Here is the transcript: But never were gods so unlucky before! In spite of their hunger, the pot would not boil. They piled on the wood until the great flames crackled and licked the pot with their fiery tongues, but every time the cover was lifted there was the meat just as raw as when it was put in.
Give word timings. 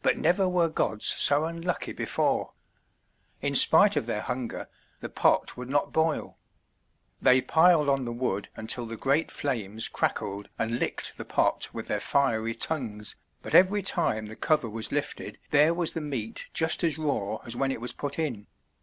But 0.00 0.16
never 0.16 0.48
were 0.48 0.70
gods 0.70 1.04
so 1.04 1.44
unlucky 1.44 1.92
before! 1.92 2.54
In 3.42 3.54
spite 3.54 3.94
of 3.94 4.06
their 4.06 4.22
hunger, 4.22 4.70
the 5.00 5.10
pot 5.10 5.54
would 5.54 5.68
not 5.68 5.92
boil. 5.92 6.38
They 7.20 7.42
piled 7.42 7.90
on 7.90 8.06
the 8.06 8.12
wood 8.14 8.48
until 8.56 8.86
the 8.86 8.96
great 8.96 9.30
flames 9.30 9.86
crackled 9.86 10.48
and 10.58 10.78
licked 10.78 11.18
the 11.18 11.26
pot 11.26 11.68
with 11.74 11.88
their 11.88 12.00
fiery 12.00 12.54
tongues, 12.54 13.16
but 13.42 13.54
every 13.54 13.82
time 13.82 14.24
the 14.28 14.34
cover 14.34 14.70
was 14.70 14.92
lifted 14.92 15.38
there 15.50 15.74
was 15.74 15.92
the 15.92 16.00
meat 16.00 16.46
just 16.54 16.82
as 16.82 16.96
raw 16.96 17.36
as 17.44 17.54
when 17.54 17.70
it 17.70 17.82
was 17.82 17.92
put 17.92 18.18
in. 18.18 18.46